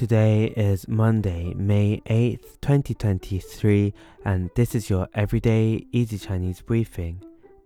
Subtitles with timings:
[0.00, 7.16] Today is Monday, May 8th, 2023, and this is your everyday easy Chinese briefing.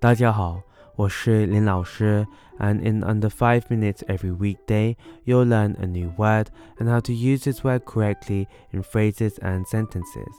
[0.00, 0.62] 大家好，
[0.96, 2.26] 我是林老师,
[2.58, 6.46] and in under 5 minutes every weekday, you'll learn a new word
[6.78, 10.32] and how to use this word correctly in phrases and sentences.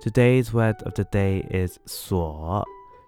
[0.00, 2.64] Today's word of the day is 所,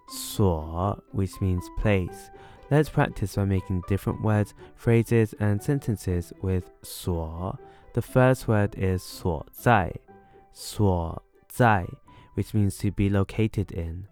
[0.09, 2.31] 所, which means place.
[2.71, 7.59] Let's practice by making different words, phrases, and sentences with 所.
[7.93, 9.95] The first word is 所在,
[10.53, 11.87] 所在,
[12.35, 14.09] which means to be located in.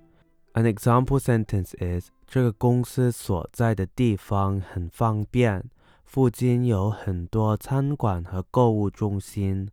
[0.55, 5.69] An example sentence is 这个公司所在的地方很方便，
[6.05, 9.69] 附近有很多餐馆和购物中心。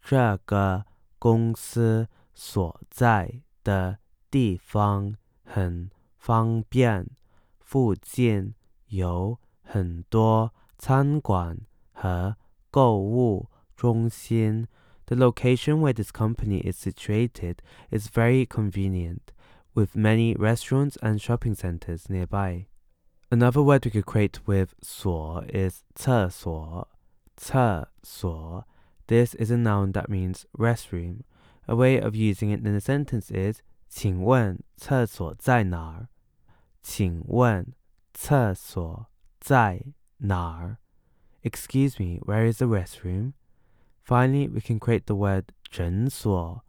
[0.00, 0.84] 这个
[1.18, 3.98] 公司所在的
[4.30, 7.06] 地方很方便，
[7.68, 8.54] 附近
[8.88, 11.58] 有很多餐馆
[11.92, 12.36] 和
[12.70, 14.66] 购物中心。
[15.06, 17.56] The location where this company is situated
[17.90, 19.32] is very convenient,
[19.74, 22.66] with many restaurants and shopping centers nearby.
[23.30, 26.88] Another word we could create with 所 is 厕所,
[27.36, 28.64] 厕所.
[29.06, 31.24] This is a noun that means restroom.
[31.66, 36.08] A way of using it in a sentence is 请问厕所在哪儿?
[36.82, 37.72] 请问
[38.12, 39.06] 厕所
[39.40, 39.82] 在
[40.18, 40.78] 哪儿?
[41.42, 43.32] Excuse me, where is the restroom?
[44.02, 46.62] Finally, we can create the word 诊所,